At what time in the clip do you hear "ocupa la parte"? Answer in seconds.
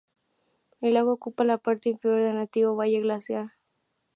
1.13-1.89